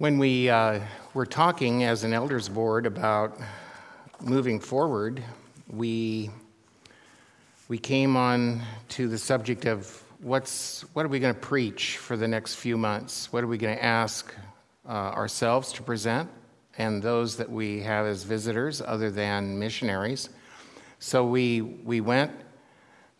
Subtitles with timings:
[0.00, 0.80] When we uh,
[1.12, 3.38] were talking as an elders board about
[4.22, 5.22] moving forward,
[5.68, 6.30] we,
[7.68, 12.16] we came on to the subject of what's, what are we going to preach for
[12.16, 13.30] the next few months?
[13.30, 14.34] What are we going to ask
[14.88, 16.30] uh, ourselves to present
[16.78, 20.30] and those that we have as visitors other than missionaries?
[20.98, 22.32] So we, we went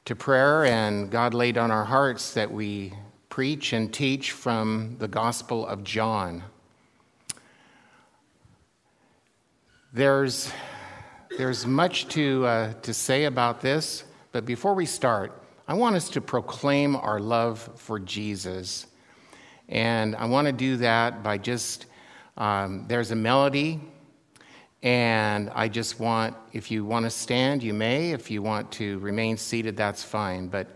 [0.06, 2.94] to prayer, and God laid on our hearts that we
[3.28, 6.42] preach and teach from the Gospel of John.
[9.92, 10.52] There's,
[11.36, 16.08] there's much to, uh, to say about this, but before we start, I want us
[16.10, 18.86] to proclaim our love for Jesus.
[19.68, 21.86] And I want to do that by just,
[22.36, 23.80] um, there's a melody,
[24.84, 28.12] and I just want, if you want to stand, you may.
[28.12, 30.47] If you want to remain seated, that's fine.
[30.47, 30.69] But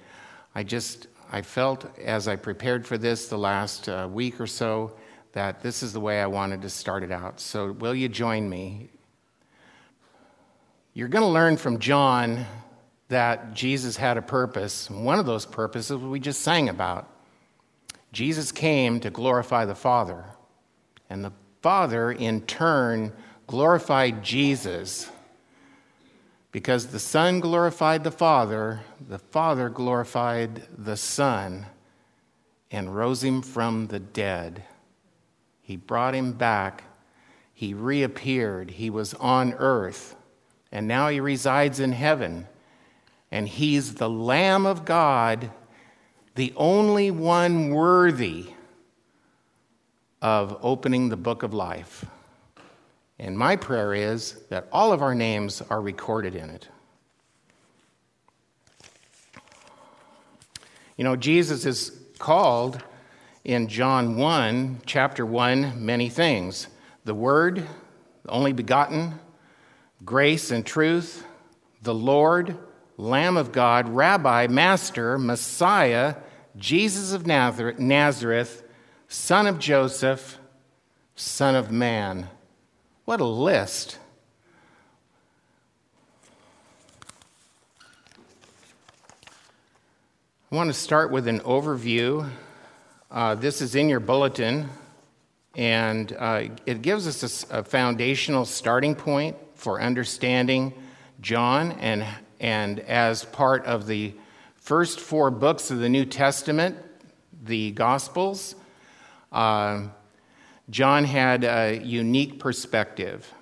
[0.56, 4.96] I just, I felt as I prepared for this the last uh, week or so
[5.34, 7.38] that this is the way I wanted to start it out.
[7.38, 8.90] So, will you join me?
[10.96, 12.46] You're going to learn from John
[13.08, 14.88] that Jesus had a purpose.
[14.88, 17.10] One of those purposes we just sang about.
[18.12, 20.24] Jesus came to glorify the Father,
[21.10, 23.12] and the Father, in turn,
[23.48, 25.10] glorified Jesus.
[26.52, 31.66] Because the Son glorified the Father, the Father glorified the Son
[32.70, 34.62] and rose him from the dead.
[35.60, 36.84] He brought him back.
[37.52, 38.70] He reappeared.
[38.70, 40.14] He was on earth
[40.75, 42.48] and now he resides in heaven.
[43.30, 45.50] And he's the Lamb of God,
[46.34, 48.48] the only one worthy
[50.20, 52.05] of opening the book of life.
[53.20, 56.69] And my prayer is that all of our names are recorded in it.
[60.97, 62.83] You know, Jesus is called
[63.45, 66.67] in John 1, chapter 1, many things
[67.05, 67.67] the Word,
[68.24, 69.20] the only begotten,
[70.04, 71.24] grace and truth,
[71.82, 72.58] the Lord,
[72.96, 76.16] Lamb of God, Rabbi, Master, Messiah,
[76.56, 78.62] Jesus of Nazareth,
[79.08, 80.38] Son of Joseph,
[81.16, 82.28] Son of Man.
[83.04, 83.98] What a list.
[90.50, 92.28] I want to start with an overview.
[93.10, 94.68] Uh, this is in your bulletin,
[95.56, 100.75] and uh, it gives us a, a foundational starting point for understanding
[101.23, 102.05] John and,
[102.39, 104.13] and as part of the
[104.57, 106.77] first four books of the New Testament,
[107.42, 108.57] the Gospels,
[109.33, 109.85] uh,
[110.69, 113.33] John had a unique perspective.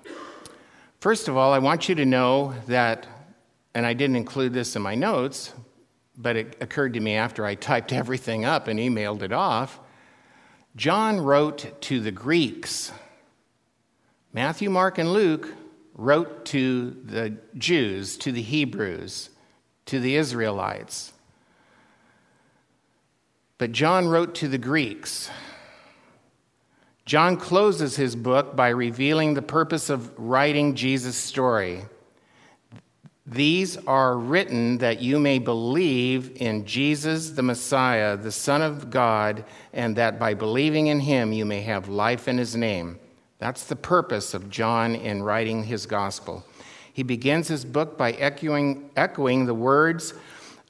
[1.01, 3.05] First of all, I want you to know that,
[3.73, 5.51] and I didn't include this in my notes,
[6.17, 9.77] but it occurred to me after I typed everything up and emailed it off.
[10.77, 12.93] John wrote to the Greeks.
[14.31, 15.49] Matthew, Mark, and Luke
[15.95, 19.29] wrote to the Jews, to the Hebrews,
[19.85, 21.13] to the Israelites.
[23.57, 25.29] But John wrote to the Greeks.
[27.05, 31.83] John closes his book by revealing the purpose of writing Jesus' story.
[33.25, 39.45] These are written that you may believe in Jesus the Messiah, the Son of God,
[39.71, 42.99] and that by believing in him you may have life in his name.
[43.43, 46.45] That's the purpose of John in writing his gospel.
[46.93, 50.13] He begins his book by echoing, echoing the words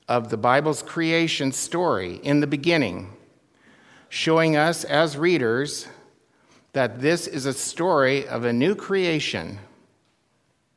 [0.07, 3.15] of the Bible's creation story in the beginning,
[4.09, 5.87] showing us as readers
[6.71, 9.59] that this is a story of a new creation.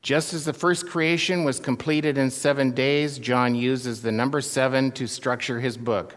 [0.02, 4.92] Just as the first creation was completed in seven days, John uses the number seven
[4.92, 6.16] to structure his book.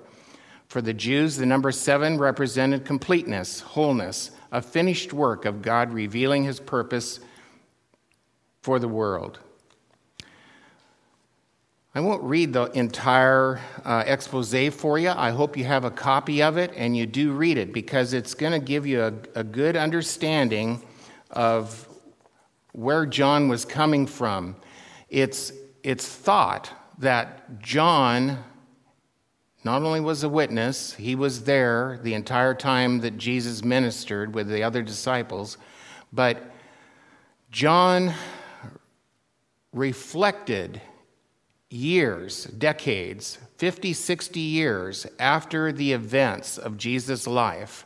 [0.67, 6.43] For the Jews, the number seven represented completeness, wholeness, a finished work of God revealing
[6.43, 7.19] his purpose
[8.61, 9.39] for the world.
[11.95, 15.09] I won't read the entire uh, expose for you.
[15.09, 18.35] I hope you have a copy of it and you do read it because it's
[18.35, 20.83] going to give you a, a good understanding
[21.31, 21.87] of
[22.73, 24.55] where John was coming from.
[25.09, 25.51] It's,
[25.83, 28.43] it's thought that John
[29.63, 34.47] not only was a witness, he was there the entire time that Jesus ministered with
[34.47, 35.57] the other disciples,
[36.13, 36.51] but
[37.51, 38.13] John
[39.73, 40.81] reflected
[41.69, 47.85] years, decades, 50, 60 years after the events of Jesus' life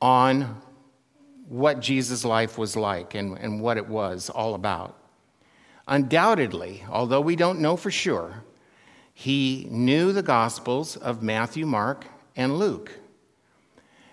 [0.00, 0.60] on
[1.48, 4.98] what Jesus' life was like and, and what it was all about.
[5.86, 8.42] Undoubtedly, although we don't know for sure,
[9.14, 12.06] he knew the Gospels of Matthew, Mark,
[12.36, 12.92] and Luke.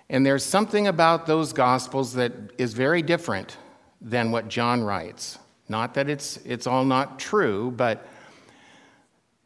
[0.09, 3.57] And there's something about those Gospels that is very different
[4.01, 5.37] than what John writes.
[5.67, 8.07] Not that it's, it's all not true, but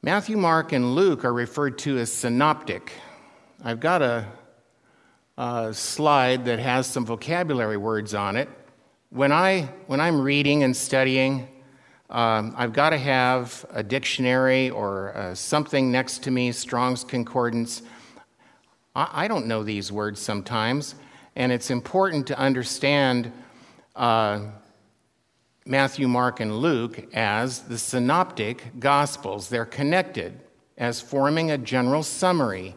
[0.02, 2.94] Matthew, Mark, and Luke are referred to as synoptic.
[3.64, 4.26] I've got a,
[5.38, 8.50] a slide that has some vocabulary words on it.
[9.10, 11.48] When, I, when I'm reading and studying,
[12.10, 17.82] um, I've got to have a dictionary or uh, something next to me, Strong's Concordance.
[18.96, 20.96] I, I, don't know these words sometimes,
[21.36, 23.32] and it's important to understand
[23.96, 24.42] uh,
[25.66, 29.48] Matthew, Mark, and Luke as the synoptic gospels.
[29.50, 30.40] They're connected
[30.78, 32.76] as forming a general summary.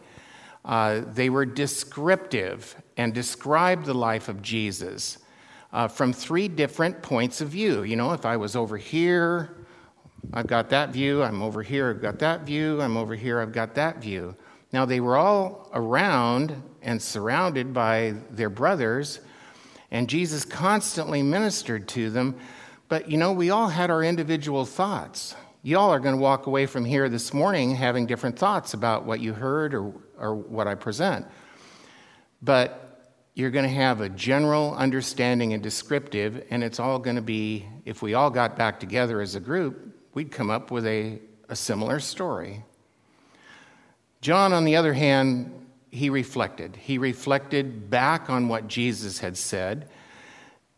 [0.63, 5.17] Uh, they were descriptive and described the life of Jesus
[5.73, 7.83] uh, from three different points of view.
[7.83, 9.57] You know, if I was over here,
[10.33, 11.23] I've got that view.
[11.23, 12.81] I'm over here, I've got that view.
[12.81, 14.35] I'm over here, I've got that view.
[14.73, 19.21] Now, they were all around and surrounded by their brothers,
[19.91, 22.35] and Jesus constantly ministered to them.
[22.89, 25.35] But, you know, we all had our individual thoughts.
[25.63, 29.19] Y'all are going to walk away from here this morning having different thoughts about what
[29.19, 31.25] you heard or, or what I present.
[32.41, 32.86] But
[33.37, 37.67] you're going to have a general understanding and descriptive, and it's all going to be,
[37.85, 41.55] if we all got back together as a group, we'd come up with a, a
[41.55, 42.63] similar story.
[44.21, 46.75] John, on the other hand, he reflected.
[46.77, 49.87] He reflected back on what Jesus had said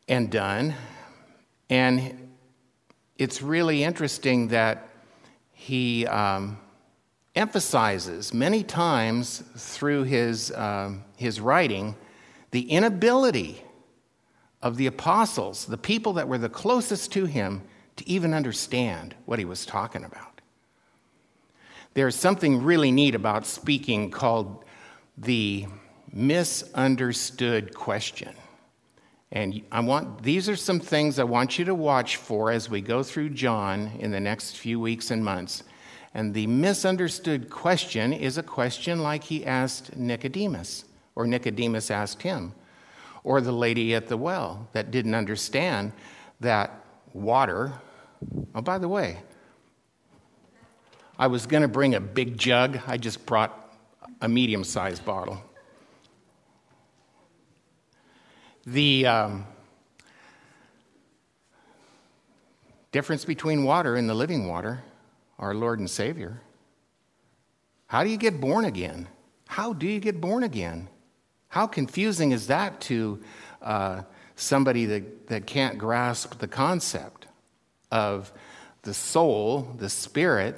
[0.10, 0.76] and done.
[1.70, 2.30] And
[3.18, 4.90] it's really interesting that
[5.54, 6.60] he um,
[7.38, 11.96] emphasizes many times through his, um, his writing
[12.52, 13.64] the inability
[14.62, 17.64] of the apostles, the people that were the closest to him,
[17.96, 20.42] to even understand what he was talking about.
[21.94, 24.64] There's something really neat about speaking called
[25.18, 25.68] the
[26.14, 28.34] misunderstood question.
[29.32, 32.82] And I want these are some things I want you to watch for as we
[32.82, 35.64] go through John in the next few weeks and months.
[36.14, 40.86] And the misunderstood question is a question like he asked Nicodemus,
[41.20, 42.54] or Nicodemus asked him,
[43.26, 45.92] or the lady at the well that didn't understand
[46.40, 47.74] that water.
[48.56, 49.18] Oh, by the way,
[51.18, 53.76] I was going to bring a big jug, I just brought
[54.22, 55.44] a medium sized bottle.
[58.66, 59.46] The um,
[62.94, 64.86] difference between water and the living water,
[65.38, 66.40] our Lord and Savior.
[67.88, 69.10] How do you get born again?
[69.50, 70.88] How do you get born again?
[71.50, 73.22] How confusing is that to
[73.62, 74.04] uh,
[74.36, 77.28] somebody that, that can't grasp the concept
[77.92, 78.32] of
[78.84, 80.56] the soul, the spirit,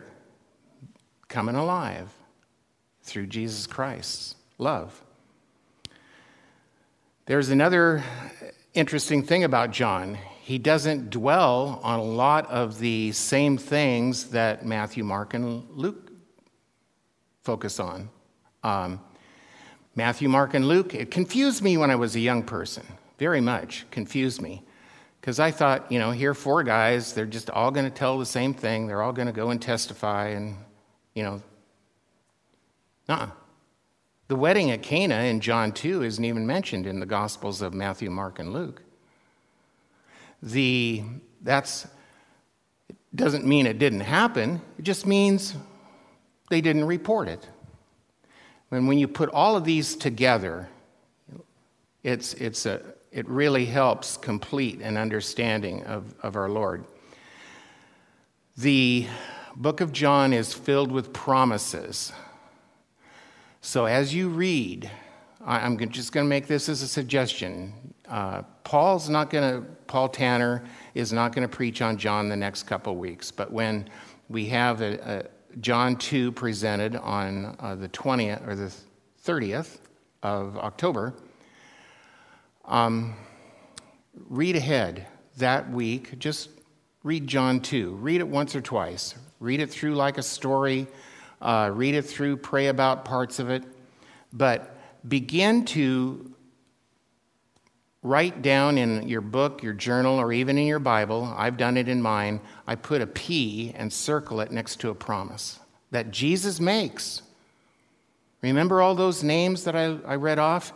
[1.30, 2.10] coming alive
[3.04, 5.02] through Jesus Christ's love?
[7.26, 8.04] There's another
[8.74, 10.18] interesting thing about John.
[10.42, 16.12] He doesn't dwell on a lot of the same things that Matthew, Mark, and Luke
[17.44, 18.10] focus on.
[18.62, 19.00] Um,
[19.96, 22.86] Matthew, Mark, and Luke, it confused me when I was a young person,
[23.18, 24.64] very much confused me.
[25.20, 28.18] Because I thought, you know, here are four guys, they're just all going to tell
[28.18, 28.88] the same thing.
[28.88, 30.56] They're all going to go and testify, and,
[31.14, 31.42] you know,
[33.08, 33.28] uh
[34.30, 38.10] The wedding at Cana in John 2 isn't even mentioned in the Gospels of Matthew,
[38.10, 38.82] Mark, and Luke.
[40.42, 41.04] The,
[41.42, 41.86] that's,
[42.90, 45.54] it doesn't mean it didn't happen, it just means
[46.50, 47.48] they didn't report it.
[48.72, 50.70] And when you put all of these together,
[52.04, 56.86] it's, it's a, it really helps complete an understanding of, of our Lord.
[58.58, 59.08] The
[59.56, 62.14] book of John is filled with promises.
[63.60, 64.90] So as you read,
[65.46, 67.94] I'm just going to make this as a suggestion.
[68.08, 70.64] Uh, Paul's not going to, Paul Tanner
[70.96, 73.90] is not going to preach on John the next couple weeks, but when
[74.30, 75.28] we have a,
[75.60, 78.74] John 2 presented on uh, the 20th or the
[79.24, 79.80] 30th
[80.24, 81.14] of October.
[82.66, 83.16] Um,
[84.30, 86.18] read ahead that week.
[86.20, 86.50] Just
[87.04, 87.96] read John 2.
[87.96, 89.16] Read it once or twice.
[89.40, 90.88] Read it through like a story.
[91.42, 93.64] Uh, read it through, pray about parts of it.
[94.32, 94.78] But
[95.08, 96.31] begin to
[98.04, 101.88] write down in your book, your journal, or even in your Bible, I've done it
[101.88, 105.60] in mine, I put a P and circle it next to a promise
[105.92, 107.22] that Jesus makes.
[108.42, 110.74] Remember all those names that I, I read off?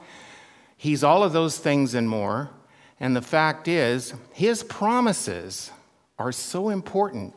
[0.77, 2.51] He's all of those things and more.
[2.99, 5.71] And the fact is, his promises
[6.19, 7.33] are so important.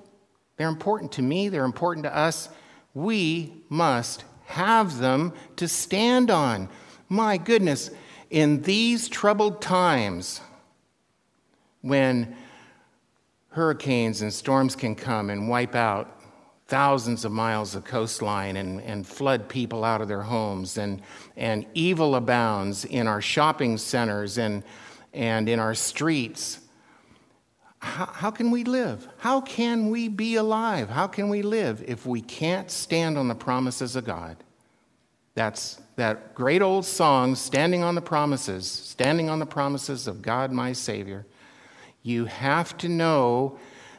[0.57, 2.49] They're important to me, they're important to us.
[2.95, 6.69] We must have them to stand on.
[7.09, 7.91] My goodness,
[8.31, 10.41] In these troubled times,
[11.81, 12.37] when
[13.51, 16.15] hurricanes and storms can come and wipe out
[16.67, 21.01] thousands of miles of coastline and, and flood people out of their homes, and,
[21.37, 24.63] and evil abounds in our shopping centers and,
[25.15, 26.61] and in our streets.
[27.79, 29.09] How, how can we live?
[29.17, 30.91] How can we be alive?
[30.91, 34.37] How can we live if we can't stand on the promises of God?
[35.35, 40.53] That's that great old song, Standing on the Promises, standing on the promises of God,
[40.53, 41.27] my Savior.
[42.05, 43.59] You have to know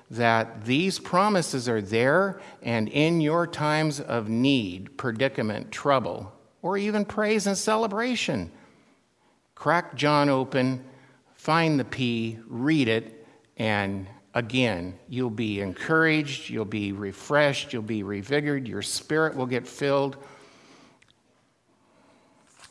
[0.09, 7.03] that these promises are there, and in your times of need, predicament, trouble, or even
[7.03, 8.49] praise and celebration,
[9.53, 10.81] crack John open,
[11.33, 13.27] find the P, read it,
[13.57, 19.67] and again, you'll be encouraged, you'll be refreshed, you'll be revigored, your spirit will get
[19.67, 20.15] filled.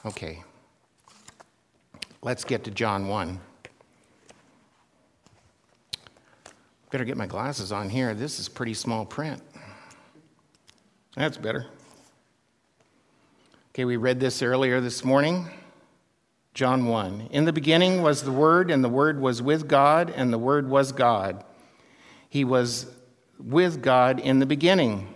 [0.06, 0.44] Okay,
[2.22, 3.40] let's get to John 1.
[6.92, 8.14] Better get my glasses on here.
[8.14, 9.42] This is pretty small print.
[11.16, 11.66] That's better.
[13.70, 15.48] Okay, we read this earlier this morning.
[16.54, 17.28] John 1.
[17.32, 20.68] In the beginning was the Word, and the Word was with God, and the Word
[20.68, 21.44] was God.
[22.28, 22.86] He was
[23.38, 25.12] with God in the beginning.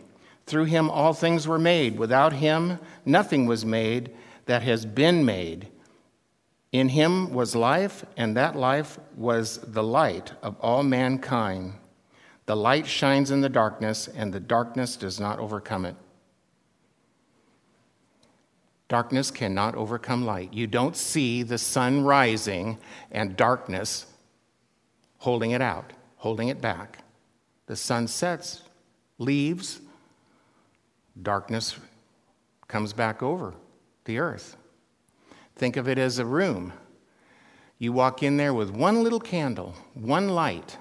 [0.47, 1.99] Through him all things were made.
[1.99, 4.11] Without him nothing was made
[4.47, 5.69] that has been made.
[6.73, 11.75] In him was life, and that life was the light of all mankind.
[12.47, 15.97] The light shines in the darkness, and the darkness does not overcome it.
[18.89, 20.53] Darkness cannot overcome light.
[20.53, 22.79] You don't see the sun rising
[23.11, 24.07] and darkness
[25.19, 26.99] holding it out, holding it back.
[27.67, 28.63] The sun sets,
[29.19, 29.81] leaves,
[31.21, 31.77] darkness
[32.67, 33.55] comes back over
[34.05, 34.57] the earth.
[35.57, 36.73] Think of it as a room.
[37.79, 40.79] You walk in there with one little candle, one light,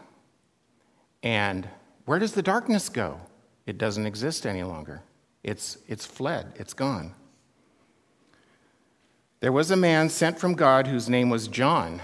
[1.23, 1.67] and
[2.05, 3.19] where does the darkness go?
[3.65, 5.03] It doesn't exist any longer.
[5.43, 7.13] It's, it's fled, it's gone.
[9.39, 12.01] There was a man sent from God whose name was John.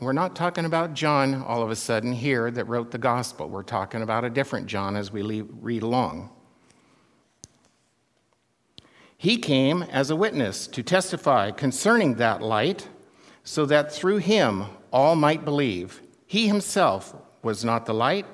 [0.00, 3.48] we're not talking about John all of a sudden here that wrote the gospel.
[3.48, 6.30] We're talking about a different John as we read along.
[9.20, 12.88] He came as a witness to testify concerning that light,
[13.44, 16.00] so that through him all might believe.
[16.24, 18.24] He himself was not the light,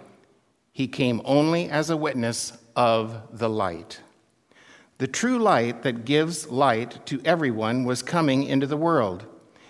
[0.71, 4.00] he came only as a witness of the light.
[4.99, 9.26] The true light that gives light to everyone was coming into the world.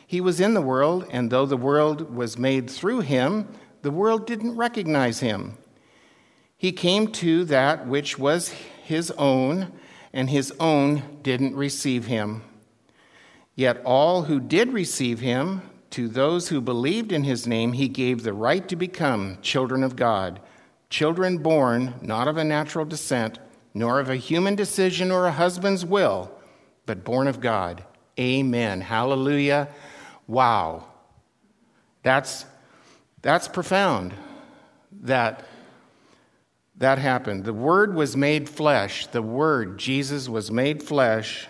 [0.06, 3.48] He was in the world, and though the world was made through him,
[3.80, 5.56] the world didn't recognize him.
[6.58, 8.50] He came to that which was
[8.84, 9.72] his own
[10.16, 12.42] and his own didn't receive him.
[13.54, 18.22] Yet all who did receive him, to those who believed in his name, he gave
[18.22, 20.40] the right to become children of God,
[20.88, 23.38] children born not of a natural descent,
[23.74, 26.30] nor of a human decision or a husband's will,
[26.86, 27.84] but born of God.
[28.18, 28.80] Amen.
[28.80, 29.68] Hallelujah.
[30.26, 30.86] Wow.
[32.02, 32.46] That's,
[33.20, 34.14] that's profound
[35.02, 35.44] that
[36.78, 37.44] that happened.
[37.44, 39.06] The Word was made flesh.
[39.06, 41.48] The Word, Jesus, was made flesh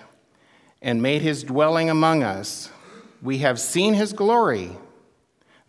[0.81, 2.71] and made his dwelling among us.
[3.23, 4.71] We have seen his glory,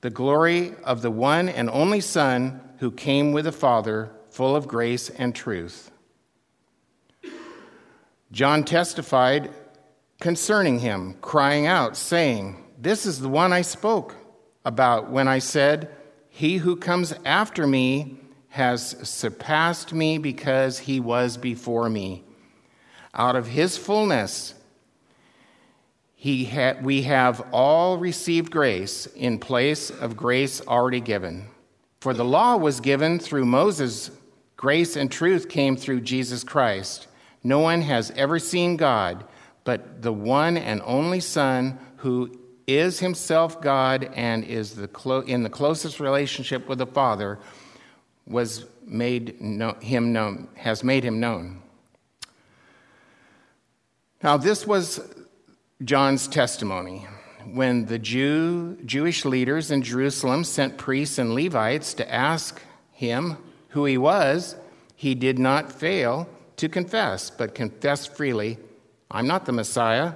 [0.01, 4.67] the glory of the one and only Son who came with the Father, full of
[4.67, 5.89] grace and truth.
[8.31, 9.51] John testified
[10.19, 14.15] concerning him, crying out, saying, This is the one I spoke
[14.65, 15.89] about when I said,
[16.29, 18.19] He who comes after me
[18.57, 22.23] has surpassed me because he was before me.
[23.13, 24.55] Out of his fullness,
[26.15, 31.45] he ha- we have all received grace in place of grace already given.
[32.01, 34.09] For the law was given through Moses,
[34.55, 37.07] grace and truth came through Jesus Christ.
[37.43, 39.23] No one has ever seen God,
[39.65, 45.43] but the one and only Son who is himself God and is the clo- in
[45.43, 47.37] the closest relationship with the Father
[48.27, 49.35] was made
[49.81, 51.61] him known, has made him known.
[54.23, 54.99] Now, this was
[55.83, 57.05] John's testimony.
[57.53, 63.37] When the Jew, Jewish leaders in Jerusalem sent priests and Levites to ask him
[63.69, 64.55] who he was,
[64.95, 68.57] he did not fail to confess, but confessed freely,
[69.11, 70.13] I'm not the Messiah.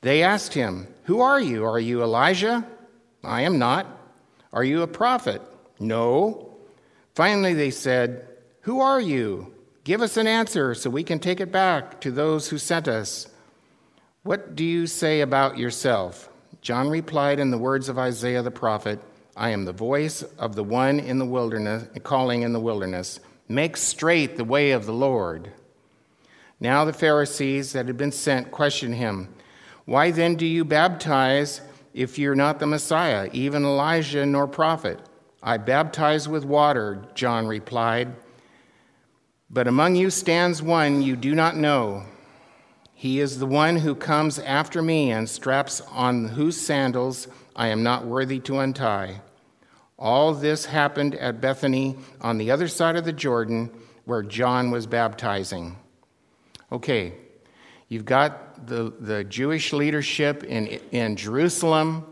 [0.00, 1.64] They asked him, Who are you?
[1.64, 2.66] Are you Elijah?
[3.24, 3.86] I am not.
[4.52, 5.42] Are you a prophet?
[5.78, 6.51] No.
[7.14, 8.26] Finally, they said,
[8.62, 9.54] Who are you?
[9.84, 13.26] Give us an answer so we can take it back to those who sent us.
[14.22, 16.28] What do you say about yourself?
[16.60, 19.00] John replied in the words of Isaiah the prophet
[19.36, 23.76] I am the voice of the one in the wilderness, calling in the wilderness, make
[23.76, 25.50] straight the way of the Lord.
[26.60, 29.34] Now the Pharisees that had been sent questioned him,
[29.84, 35.00] Why then do you baptize if you're not the Messiah, even Elijah nor prophet?
[35.42, 38.14] I baptize with water, John replied.
[39.50, 42.04] But among you stands one you do not know.
[42.94, 47.82] He is the one who comes after me and straps on whose sandals I am
[47.82, 49.20] not worthy to untie.
[49.98, 53.70] All this happened at Bethany on the other side of the Jordan
[54.04, 55.76] where John was baptizing.
[56.70, 57.14] Okay,
[57.88, 62.06] you've got the, the Jewish leadership in, in Jerusalem.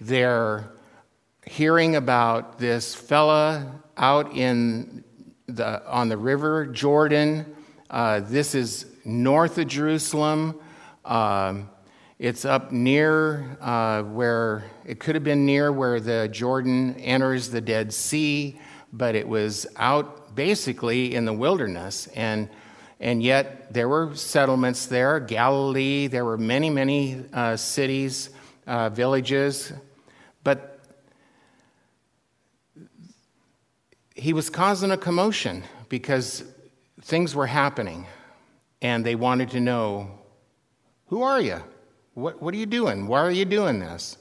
[0.00, 0.73] They're
[1.46, 5.04] hearing about this fella out in
[5.46, 7.54] the, on the river Jordan.
[7.90, 10.58] Uh, this is north of Jerusalem.
[11.04, 11.70] Um,
[12.18, 17.60] it's up near uh, where it could have been near where the Jordan enters the
[17.60, 18.58] Dead Sea,
[18.92, 22.06] but it was out basically in the wilderness.
[22.14, 22.48] And,
[23.00, 28.30] and yet there were settlements there, Galilee, there were many, many uh, cities,
[28.66, 29.72] uh, villages.
[30.44, 30.73] But
[34.24, 36.44] he was causing a commotion because
[37.02, 38.06] things were happening
[38.80, 40.18] and they wanted to know
[41.08, 41.62] who are you?
[42.14, 43.06] What, what are you doing?
[43.06, 44.16] Why are you doing this?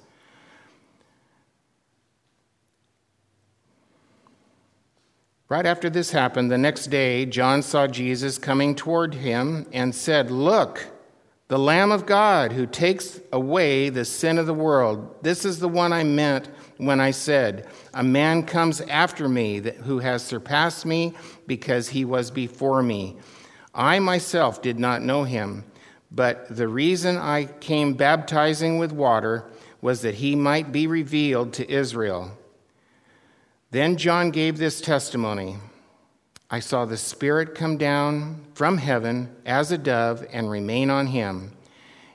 [5.47, 10.29] Right after this happened, the next day, John saw Jesus coming toward him and said,
[10.29, 10.85] Look,
[11.47, 15.23] the Lamb of God who takes away the sin of the world.
[15.23, 19.77] This is the one I meant when I said, A man comes after me that,
[19.77, 21.13] who has surpassed me
[21.47, 23.17] because he was before me.
[23.73, 25.63] I myself did not know him,
[26.11, 29.45] but the reason I came baptizing with water
[29.81, 32.37] was that he might be revealed to Israel.
[33.71, 35.57] Then John gave this testimony
[36.49, 41.51] I saw the Spirit come down from heaven as a dove and remain on him.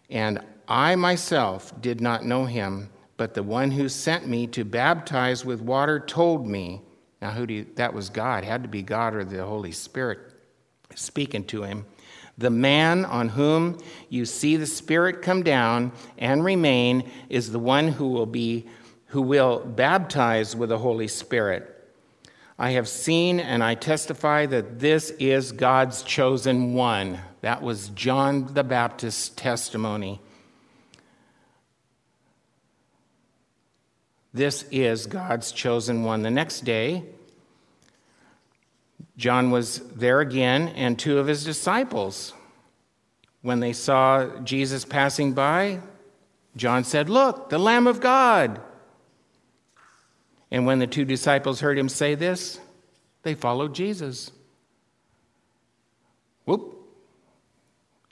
[0.08, 5.44] And I myself did not know him but the one who sent me to baptize
[5.44, 6.80] with water told me.
[7.20, 10.20] Now, who do you, that was God, had to be God or the Holy Spirit
[10.94, 11.84] speaking to him.
[12.38, 13.78] The man on whom
[14.08, 18.66] you see the Spirit come down and remain is the one who will be
[19.06, 21.74] who will baptize with the Holy Spirit.
[22.58, 27.18] I have seen and I testify that this is God's chosen one.
[27.40, 30.20] That was John the Baptist's testimony.
[34.38, 36.22] This is God's chosen one.
[36.22, 37.02] The next day,
[39.16, 42.32] John was there again, and two of his disciples.
[43.42, 45.80] When they saw Jesus passing by,
[46.54, 48.60] John said, Look, the Lamb of God.
[50.52, 52.60] And when the two disciples heard him say this,
[53.24, 54.30] they followed Jesus.
[56.44, 56.76] Whoop.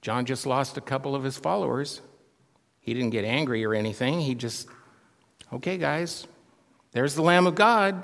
[0.03, 2.01] John just lost a couple of his followers.
[2.81, 4.23] He didn't get angry or anything.
[4.23, 4.67] He just
[5.53, 6.27] Okay, guys,
[6.93, 8.03] there's the Lamb of God.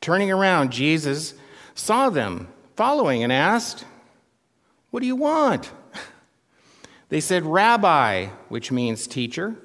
[0.00, 1.34] Turning around, Jesus
[1.74, 3.84] saw them following and asked,
[4.90, 5.70] What do you want?
[7.10, 9.56] They said, Rabbi, which means teacher.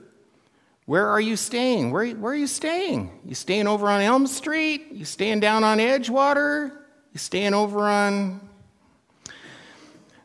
[0.88, 1.92] Where are you staying?
[1.92, 3.20] Where, where are you staying?
[3.24, 4.88] You staying over on Elm Street?
[4.92, 6.72] You staying down on Edgewater?
[7.14, 8.50] You staying over on.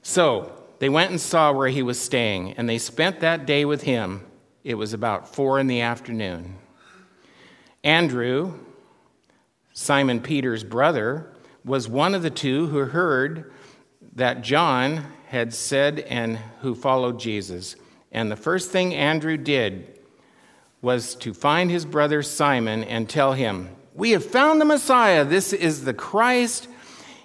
[0.00, 3.82] So they went and saw where he was staying, and they spent that day with
[3.82, 4.24] him.
[4.62, 6.56] It was about four in the afternoon.
[7.82, 8.58] Andrew,
[9.72, 11.32] Simon Peter's brother,
[11.64, 13.52] was one of the two who heard
[14.16, 17.76] that John had said and who followed Jesus.
[18.12, 19.98] And the first thing Andrew did
[20.82, 25.24] was to find his brother Simon and tell him, We have found the Messiah.
[25.24, 26.68] This is the Christ.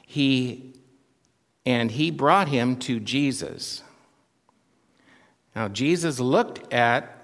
[0.05, 0.73] He,
[1.65, 3.81] and he brought him to Jesus.
[5.55, 7.14] Now, Jesus looked at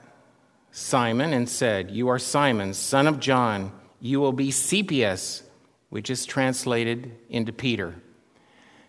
[0.72, 3.72] Simon and said, You are Simon, son of John.
[4.00, 5.44] You will be Cephas,
[5.90, 7.96] which is translated into Peter.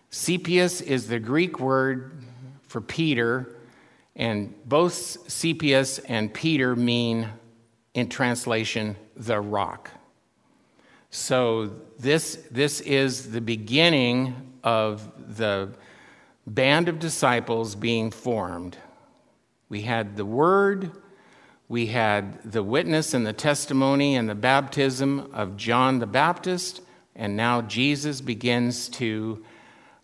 [0.09, 2.23] Cephas is the Greek word
[2.67, 3.57] for Peter,
[4.15, 7.27] and both Cephas and Peter mean,
[7.93, 9.91] in translation, the rock.
[11.09, 15.69] So this, this is the beginning of the
[16.47, 18.77] band of disciples being formed.
[19.69, 20.91] We had the Word
[21.67, 26.81] we had the witness and the testimony and the baptism of John the Baptist,
[27.15, 29.43] and now Jesus begins to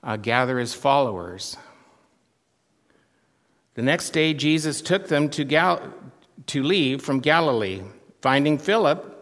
[0.04, 1.58] uh, gather his followers.
[3.76, 5.94] The next day, Jesus took them to Gal-
[6.48, 7.82] to leave from Galilee.
[8.22, 9.16] Finding Philip,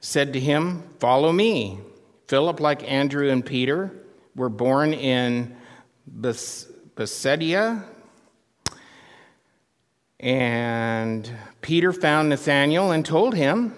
[0.00, 1.80] said to him, Follow me.
[2.28, 3.90] Philip, like Andrew and Peter,
[4.36, 5.56] were born in
[6.06, 7.84] Bethsaida.
[10.20, 13.74] And Peter found Nathanael and told him,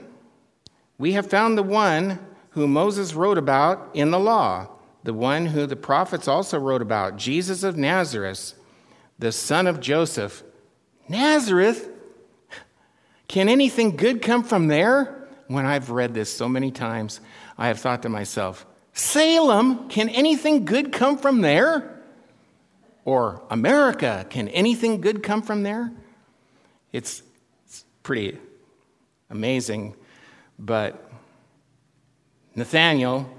[0.98, 2.18] We have found the one
[2.50, 4.68] who Moses wrote about in the law,
[5.04, 8.54] the one who the prophets also wrote about, Jesus of Nazareth,
[9.18, 10.42] the son of Joseph.
[11.08, 11.90] Nazareth?
[13.28, 15.28] Can anything good come from there?
[15.46, 17.20] When I've read this so many times,
[17.58, 22.02] I have thought to myself, Salem, can anything good come from there?
[23.04, 25.92] Or America, can anything good come from there?
[26.92, 27.22] It's,
[27.66, 28.38] it's pretty
[29.30, 29.94] amazing,
[30.58, 31.10] but
[32.54, 33.30] Nathanael,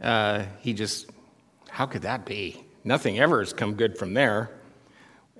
[0.00, 1.10] uh, he just,
[1.68, 2.64] how could that be?
[2.84, 4.50] Nothing ever has come good from there.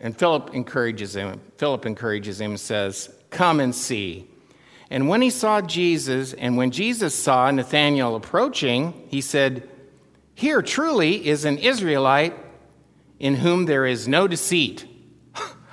[0.01, 1.41] And Philip encourages him.
[1.59, 4.29] Philip encourages him and says, Come and see.
[4.91, 9.69] And when he saw Jesus, and when Jesus saw Nathanael approaching, he said,
[10.35, 12.35] Here truly is an Israelite
[13.19, 14.87] in whom there is no deceit.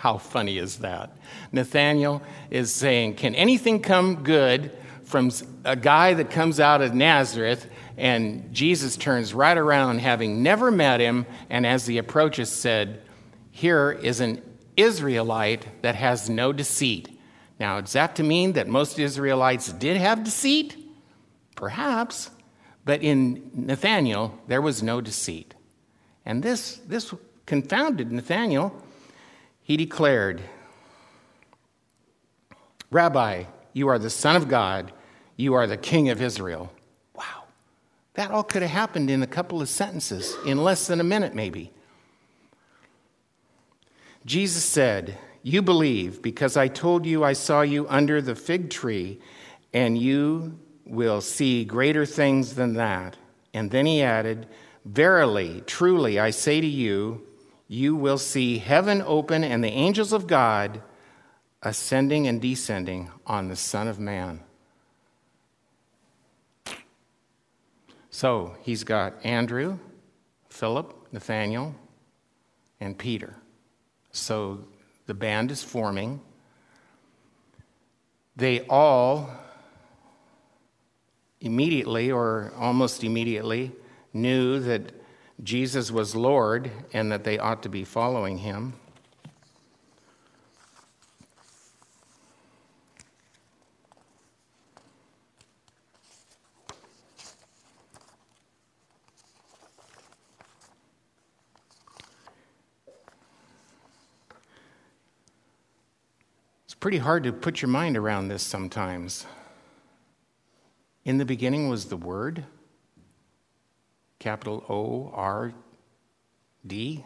[0.02, 1.16] How funny is that?
[1.52, 4.72] Nathanael is saying, Can anything come good
[5.04, 5.30] from
[5.64, 7.68] a guy that comes out of Nazareth?
[7.98, 13.04] And Jesus turns right around, having never met him, and as he approaches, said,
[13.52, 14.42] Here is an
[14.76, 17.20] Israelite that has no deceit.
[17.60, 20.76] Now, is that to mean that most Israelites did have deceit?
[21.56, 22.32] Perhaps.
[22.86, 25.54] But in Nathanael, there was no deceit.
[26.26, 27.14] And this, this
[27.46, 28.84] confounded Nathanael.
[29.72, 30.42] He declared,
[32.90, 34.92] Rabbi, you are the Son of God,
[35.38, 36.74] you are the King of Israel.
[37.16, 37.44] Wow.
[38.16, 41.34] That all could have happened in a couple of sentences, in less than a minute,
[41.34, 41.72] maybe.
[44.26, 49.22] Jesus said, you believe because I told you I saw you under the fig tree,
[49.72, 53.16] and you will see greater things than that.
[53.54, 54.48] And then he added,
[54.84, 57.26] Verily, truly, I say to you,
[57.72, 60.82] you will see heaven open and the angels of God
[61.64, 64.42] ascending and descending on the Son of Man.
[68.10, 69.80] So he's got Andrew,
[70.50, 71.74] Philip, Nathanael,
[72.82, 73.38] and Peter.
[74.12, 74.66] So
[75.06, 76.20] the band is forming.
[78.36, 79.30] They all
[81.40, 83.72] immediately or almost immediately
[84.12, 84.92] knew that
[85.44, 88.74] Jesus was Lord and that they ought to be following him.
[106.66, 109.26] It's pretty hard to put your mind around this sometimes.
[111.04, 112.46] In the beginning was the Word,
[114.22, 115.52] capital O R
[116.66, 117.04] D,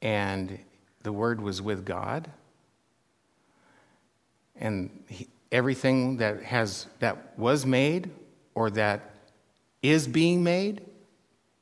[0.00, 0.58] and
[1.02, 2.30] the Word was with God.
[4.56, 8.10] And he, everything that has that was made
[8.54, 9.00] or that
[9.82, 10.82] is being made,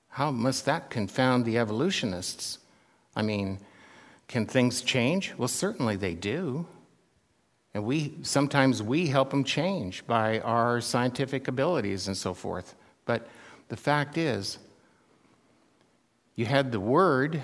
[0.08, 2.58] how must that confound the evolutionists?
[3.16, 3.58] I mean,
[4.28, 5.32] can things change?
[5.38, 6.66] Well, certainly they do.
[7.72, 12.74] And we sometimes we help them change by our scientific abilities and so forth.
[13.06, 13.26] But
[13.70, 14.58] the fact is,
[16.34, 17.40] you had the word,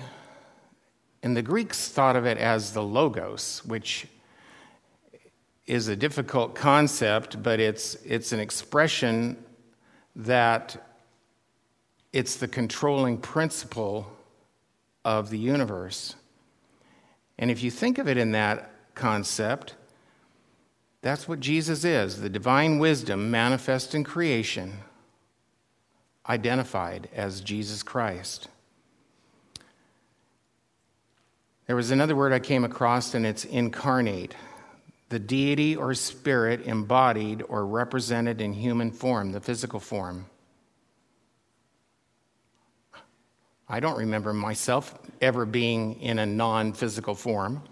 [1.23, 4.07] and the Greeks thought of it as the logos, which
[5.65, 9.41] is a difficult concept, but it's, it's an expression
[10.17, 10.77] that
[12.11, 14.11] it's the controlling principle
[15.05, 16.15] of the universe.
[17.39, 19.75] And if you think of it in that concept,
[21.01, 24.73] that's what Jesus is the divine wisdom manifest in creation,
[26.27, 28.47] identified as Jesus Christ.
[31.67, 34.35] There was another word I came across, and it's incarnate
[35.09, 40.25] the deity or spirit embodied or represented in human form, the physical form.
[43.69, 47.63] I don't remember myself ever being in a non physical form.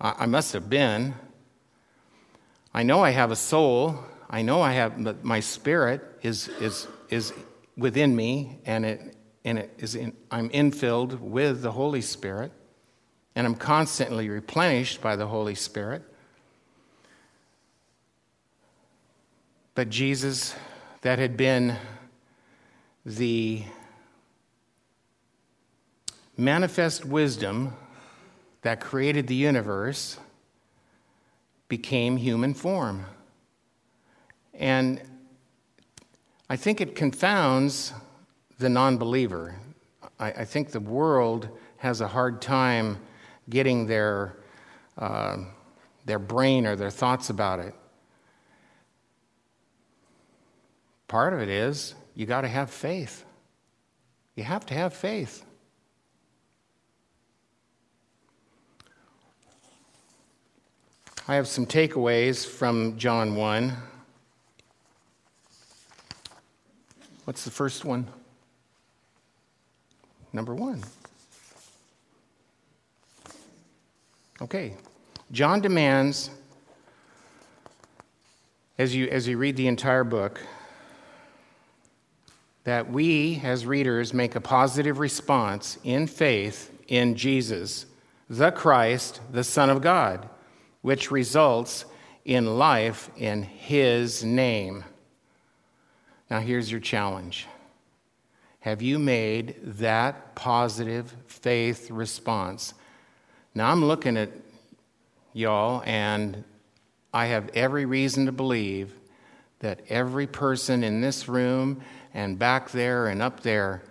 [0.00, 1.14] I must have been.
[2.72, 3.98] I know I have a soul.
[4.28, 7.32] I know I have, but my spirit is, is, is
[7.76, 12.52] within me, and, it, and it is in, I'm infilled with the Holy Spirit,
[13.34, 16.02] and I'm constantly replenished by the Holy Spirit.
[19.74, 20.54] But Jesus,
[21.00, 21.76] that had been
[23.06, 23.64] the
[26.36, 27.74] manifest wisdom
[28.62, 30.18] that created the universe
[31.68, 33.04] became human form.
[34.54, 35.00] And
[36.48, 37.92] I think it confounds
[38.58, 39.56] the non believer.
[40.18, 42.98] I, I, think the world has a hard time
[43.48, 44.36] getting their,
[44.98, 45.38] uh,
[46.04, 47.74] their brain or their thoughts about it.
[51.08, 53.24] Part of it is you got to have faith.
[54.36, 55.44] You have to have faith.
[61.26, 63.74] I have some takeaways from John 1.
[67.24, 68.06] What's the first one?
[70.32, 70.82] Number one.
[74.42, 74.74] Okay.
[75.32, 76.30] John demands,
[78.78, 80.40] as you, as you read the entire book,
[82.64, 87.86] that we, as readers, make a positive response in faith in Jesus,
[88.28, 90.28] the Christ, the Son of God,
[90.82, 91.84] which results
[92.24, 94.84] in life in His name.
[96.30, 97.46] Now, here's your challenge
[98.60, 102.74] Have you made that positive faith response?
[103.54, 104.30] Now, I'm looking at
[105.32, 106.44] y'all, and
[107.12, 108.92] I have every reason to believe
[109.60, 111.82] that every person in this room
[112.12, 113.82] and back there and up there,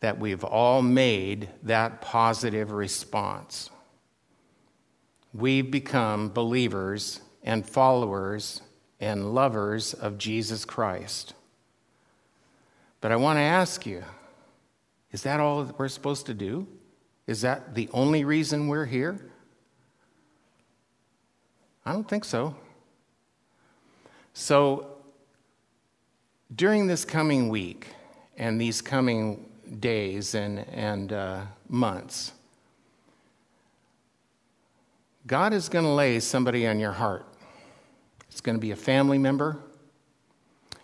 [0.00, 3.70] that we've all made that positive response.
[5.32, 8.62] We've become believers and followers
[8.98, 11.34] and lovers of Jesus Christ.
[13.00, 14.04] But I want to ask you
[15.12, 16.66] is that all that we're supposed to do?
[17.26, 19.20] Is that the only reason we're here?
[21.84, 22.54] I don't think so.
[24.34, 24.86] So,
[26.54, 27.88] during this coming week
[28.36, 32.32] and these coming days and, and uh, months,
[35.26, 37.26] God is going to lay somebody on your heart.
[38.28, 39.60] It's going to be a family member,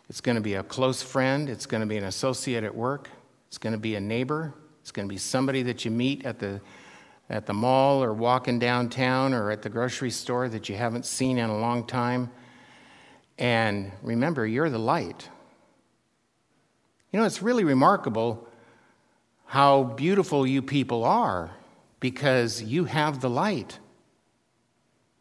[0.09, 1.49] it's going to be a close friend.
[1.49, 3.11] It's going to be an associate at work.
[3.49, 4.55] It's going to be a neighbor.
[4.81, 6.61] It's going to be somebody that you meet at the,
[7.29, 11.38] at the mall or walking downtown or at the grocery store that you haven't seen
[11.38, 12.31] in a long time.
[13.38, 15.29] And remember, you're the light.
[17.12, 18.49] You know, it's really remarkable
[19.45, 21.51] how beautiful you people are
[21.99, 23.79] because you have the light.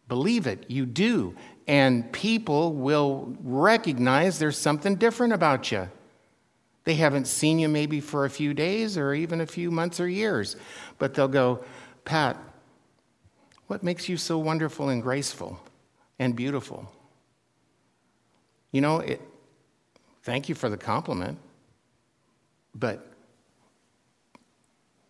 [0.07, 1.35] Believe it, you do
[1.67, 5.89] and people will recognize there's something different about you.
[6.83, 10.07] They haven't seen you maybe for a few days or even a few months or
[10.07, 10.55] years,
[10.99, 11.63] but they'll go,
[12.05, 12.37] Pat,
[13.67, 15.59] what makes you so wonderful and graceful
[16.19, 16.91] and beautiful?
[18.71, 19.19] You know, it,
[20.23, 21.39] thank you for the compliment,
[22.75, 23.07] but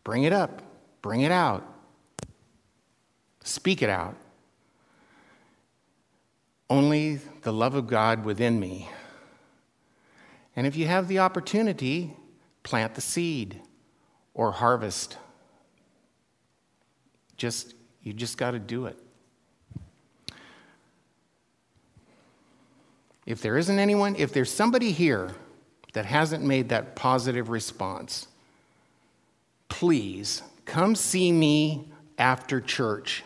[0.06, 0.62] bring it up,
[1.02, 1.68] bring it out,
[3.44, 4.16] speak it out.
[6.76, 8.90] Only the love of God within me.
[10.58, 12.18] And if you have the opportunity,
[12.64, 13.62] plant the seed
[14.34, 15.18] or harvest.
[17.38, 19.00] Just you just got to do it.
[23.26, 25.34] If there isn't anyone, if there's somebody here
[25.94, 28.28] that hasn't made that positive response,
[29.70, 33.24] please come see me after church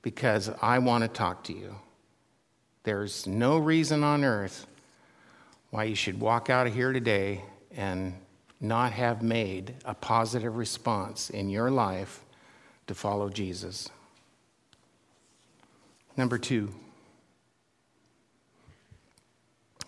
[0.00, 1.76] because I want to talk to you.
[2.84, 4.66] There's no reason on earth
[5.70, 7.42] why you should walk out of here today
[7.76, 8.14] and
[8.60, 12.24] not have made a positive response in your life
[12.86, 13.88] to follow Jesus.
[16.16, 16.70] Number two,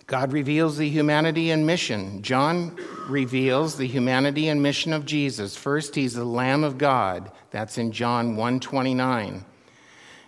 [0.06, 2.22] God reveals the humanity and mission.
[2.22, 2.78] John
[3.08, 5.56] reveals the humanity and mission of Jesus.
[5.56, 7.30] First, he's the Lamb of God.
[7.50, 9.44] That's in John 129.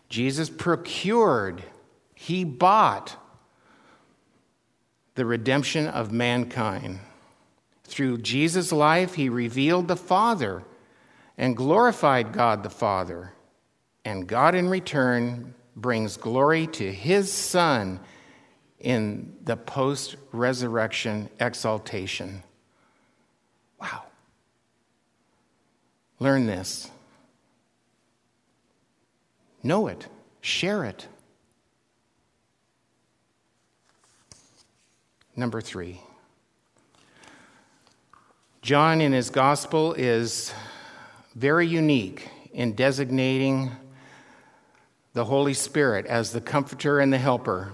[0.09, 1.63] Jesus procured
[2.19, 3.15] he bought
[5.15, 6.99] the redemption of mankind.
[7.85, 10.65] Through Jesus' life, he revealed the Father
[11.39, 13.33] and glorified God the Father.
[14.05, 18.01] And God, in return, brings glory to his Son
[18.81, 22.43] in the post resurrection exaltation.
[23.79, 24.05] Wow.
[26.19, 26.91] Learn this.
[29.63, 30.07] Know it.
[30.41, 31.09] Share it.
[35.37, 36.01] Number three.
[38.63, 40.53] John in his gospel is
[41.35, 43.71] very unique in designating
[45.13, 47.73] the Holy Spirit as the comforter and the helper.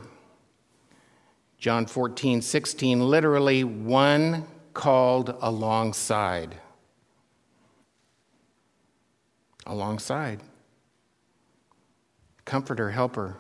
[1.59, 4.44] John 14, 16, literally one
[4.75, 6.57] called alongside.
[9.64, 10.40] Alongside.
[12.44, 13.37] Comforter, helper.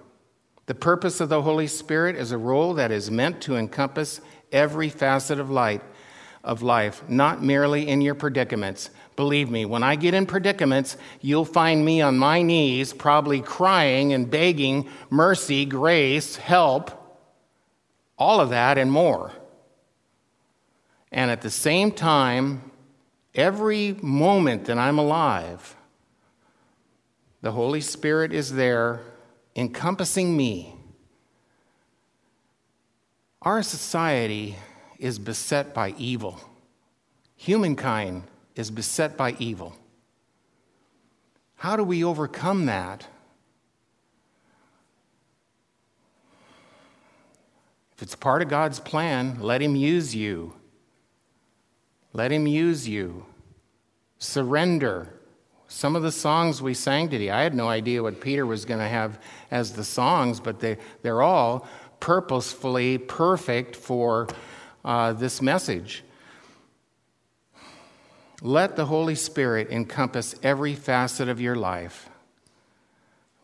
[0.66, 4.20] The purpose of the Holy Spirit is a role that is meant to encompass
[4.52, 5.82] every facet of light
[6.44, 8.90] of life, not merely in your predicaments.
[9.14, 14.12] Believe me, when I get in predicaments, you'll find me on my knees, probably crying
[14.12, 16.90] and begging mercy, grace, help,
[18.18, 19.32] all of that and more.
[21.12, 22.70] And at the same time,
[23.34, 25.76] every moment that I'm alive,
[27.42, 29.00] the Holy Spirit is there
[29.54, 30.74] encompassing me.
[33.42, 34.56] Our society
[34.98, 36.40] is beset by evil.
[37.36, 38.22] Humankind
[38.54, 39.74] is beset by evil.
[41.56, 43.06] How do we overcome that?
[47.96, 50.54] If it's part of God's plan, let Him use you.
[52.12, 53.26] Let Him use you.
[54.18, 55.14] Surrender.
[55.72, 58.78] Some of the songs we sang today, I had no idea what Peter was going
[58.78, 59.18] to have
[59.50, 61.66] as the songs, but they, they're all
[61.98, 64.28] purposefully perfect for
[64.84, 66.04] uh, this message.
[68.42, 72.10] Let the Holy Spirit encompass every facet of your life.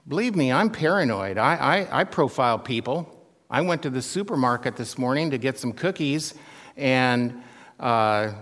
[0.06, 1.38] Believe me, I'm paranoid.
[1.38, 3.26] I, I, I, profile people.
[3.48, 6.34] I went to the supermarket this morning to get some cookies,
[6.76, 7.42] and
[7.80, 8.32] uh,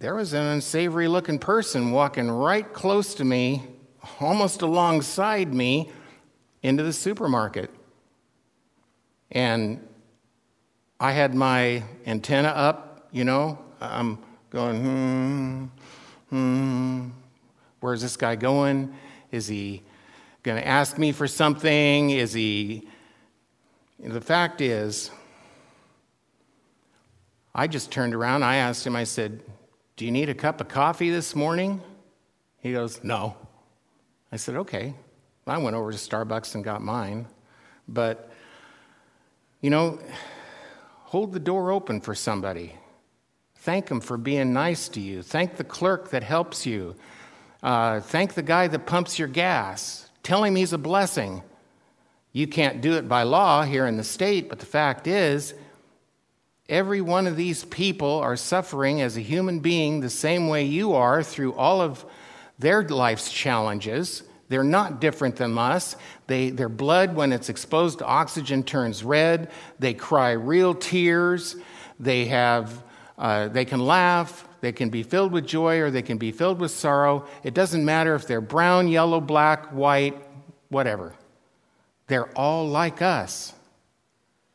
[0.00, 3.64] there was an unsavory looking person walking right close to me,
[4.20, 5.90] almost alongside me,
[6.62, 7.70] into the supermarket.
[9.32, 9.86] And
[11.00, 14.18] I had my antenna up, you know, I'm
[14.50, 15.64] going, hmm,
[16.30, 17.08] hmm,
[17.80, 18.94] where's this guy going?
[19.32, 19.82] Is he
[20.44, 22.10] going to ask me for something?
[22.10, 22.88] Is he.
[23.98, 25.10] The fact is,
[27.52, 28.44] I just turned around.
[28.44, 29.42] I asked him, I said,
[29.98, 31.82] Do you need a cup of coffee this morning?
[32.60, 33.34] He goes, No.
[34.30, 34.94] I said, Okay.
[35.44, 37.26] I went over to Starbucks and got mine.
[37.88, 38.30] But,
[39.60, 39.98] you know,
[41.02, 42.76] hold the door open for somebody.
[43.56, 45.20] Thank them for being nice to you.
[45.20, 46.94] Thank the clerk that helps you.
[47.60, 50.08] Uh, thank the guy that pumps your gas.
[50.22, 51.42] Tell him he's a blessing.
[52.30, 55.54] You can't do it by law here in the state, but the fact is,
[56.68, 60.94] every one of these people are suffering as a human being the same way you
[60.94, 62.04] are through all of
[62.58, 64.22] their life's challenges.
[64.48, 65.96] They're not different than us.
[66.26, 69.50] They, their blood, when it's exposed to oxygen, turns red.
[69.78, 71.56] They cry real tears.
[72.00, 72.82] They, have,
[73.16, 74.46] uh, they can laugh.
[74.60, 77.26] They can be filled with joy or they can be filled with sorrow.
[77.44, 80.20] It doesn't matter if they're brown, yellow, black, white,
[80.68, 81.14] whatever.
[82.08, 83.54] They're all like us.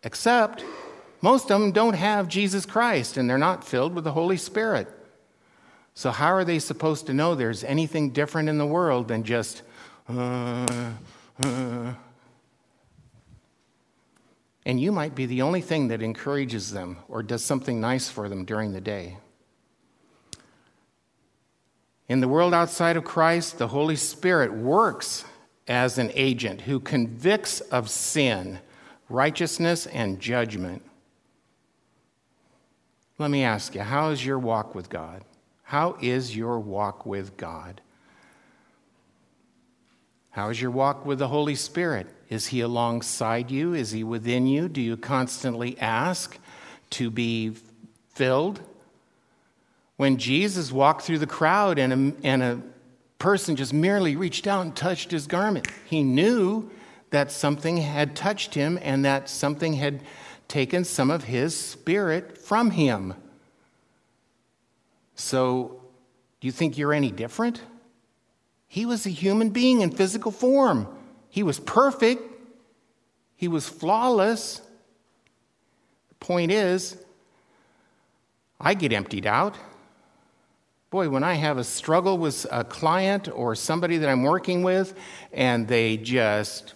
[0.03, 0.63] Except
[1.23, 4.89] most of them don't have Jesus Christ and they're not filled with the Holy Spirit.
[5.93, 9.61] So, how are they supposed to know there's anything different in the world than just
[10.09, 10.91] uh,
[11.41, 11.93] uh.
[14.65, 18.27] And you might be the only thing that encourages them or does something nice for
[18.27, 19.17] them during the day.
[22.09, 25.23] In the world outside of Christ, the Holy Spirit works
[25.69, 28.59] as an agent who convicts of sin,
[29.07, 30.81] righteousness, and judgment.
[33.23, 35.23] Let me ask you, how is your walk with God?
[35.61, 37.79] How is your walk with God?
[40.31, 42.07] How is your walk with the Holy Spirit?
[42.27, 43.73] Is He alongside you?
[43.73, 44.67] Is He within you?
[44.67, 46.37] Do you constantly ask
[46.89, 47.53] to be
[48.09, 48.59] filled?
[49.95, 52.61] When Jesus walked through the crowd and a, and a
[53.19, 56.69] person just merely reached out and touched his garment, he knew
[57.11, 60.01] that something had touched him and that something had
[60.47, 63.13] taken some of his spirit from him.
[65.15, 65.81] So,
[66.39, 67.61] do you think you're any different?
[68.67, 70.87] He was a human being in physical form.
[71.29, 72.21] He was perfect.
[73.35, 74.61] He was flawless.
[76.09, 76.97] The point is,
[78.59, 79.55] I get emptied out.
[80.89, 84.93] Boy, when I have a struggle with a client or somebody that I'm working with,
[85.31, 86.75] and they just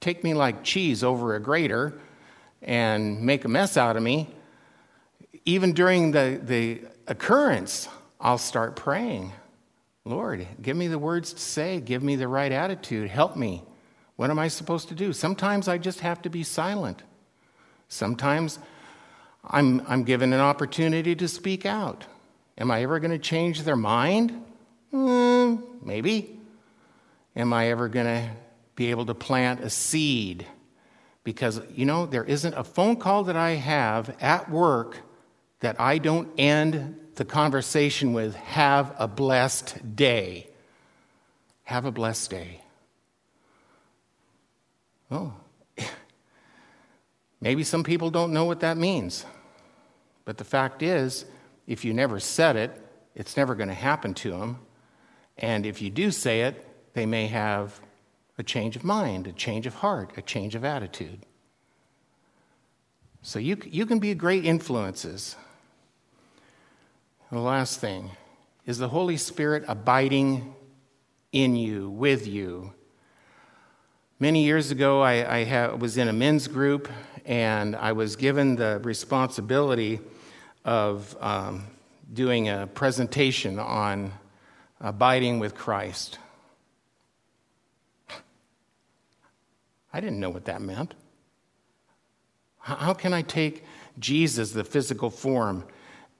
[0.00, 1.98] take me like cheese over a grater
[2.66, 4.28] and make a mess out of me,
[5.44, 7.88] even during the, the occurrence,
[8.20, 9.32] I'll start praying.
[10.04, 13.62] Lord, give me the words to say, give me the right attitude, help me.
[14.16, 15.12] What am I supposed to do?
[15.12, 17.02] Sometimes I just have to be silent.
[17.88, 18.58] Sometimes
[19.44, 22.04] I'm, I'm given an opportunity to speak out.
[22.58, 24.42] Am I ever going to change their mind?
[24.92, 26.40] Mm, maybe.
[27.36, 28.30] Am I ever going to
[28.74, 30.46] be able to plant a seed?
[31.26, 35.00] Because, you know, there isn't a phone call that I have at work
[35.58, 40.46] that I don't end the conversation with have a blessed day.
[41.64, 42.60] Have a blessed day.
[45.10, 45.34] Oh,
[47.40, 49.26] maybe some people don't know what that means.
[50.24, 51.24] But the fact is,
[51.66, 52.70] if you never said it,
[53.16, 54.60] it's never going to happen to them.
[55.38, 56.64] And if you do say it,
[56.94, 57.80] they may have
[58.38, 61.24] a change of mind, a change of heart, a change of attitude.
[63.22, 65.36] So you, you can be great influences.
[67.30, 68.10] the last thing
[68.66, 70.54] is the Holy Spirit abiding
[71.32, 72.72] in you, with you.
[74.18, 76.88] Many years ago, I, I was in a men's group,
[77.24, 80.00] and I was given the responsibility
[80.64, 81.64] of um,
[82.12, 84.12] doing a presentation on
[84.80, 86.18] abiding with Christ.
[89.96, 90.92] I didn't know what that meant.
[92.58, 93.64] How can I take
[93.98, 95.64] Jesus, the physical form,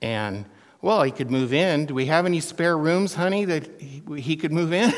[0.00, 0.46] and,
[0.80, 1.84] well, he could move in.
[1.84, 4.94] Do we have any spare rooms, honey, that he could move in?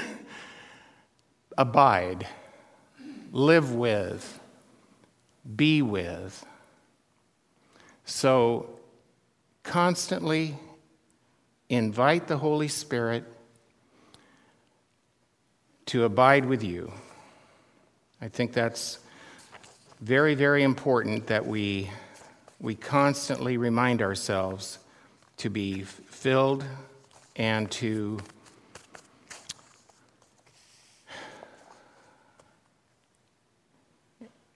[1.59, 2.29] Abide,
[3.33, 4.39] live with,
[5.57, 6.47] be with.
[8.05, 8.79] So,
[9.65, 10.57] constantly
[11.69, 13.25] invite the Holy Spirit
[15.87, 16.93] to abide with you.
[18.21, 18.99] I think that's
[20.01, 21.91] very, very important that we,
[22.61, 24.79] we constantly remind ourselves
[25.39, 26.65] to be filled
[27.37, 28.19] and to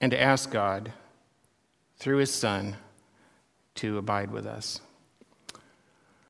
[0.00, 0.92] and to ask God
[1.98, 2.76] through his son
[3.76, 4.80] to abide with us.